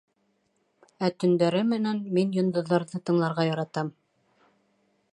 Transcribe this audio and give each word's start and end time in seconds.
Ә 1.07 1.09
төндәре 1.23 1.61
менән 1.73 2.01
мин 2.17 2.33
йондоҙҙарҙы 2.39 3.05
тыңларға 3.11 3.49
яратам. 3.53 3.97